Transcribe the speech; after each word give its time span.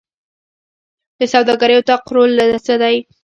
د 1.19 1.21
سوداګرۍ 1.33 1.75
اتاق 1.77 2.03
رول 2.15 2.31
څه 2.65 2.73
دی؟ 2.81 2.95